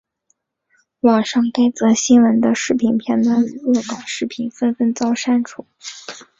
[1.01, 5.67] 网路上该则新闻的视频片段与恶搞视频纷纷遭删除。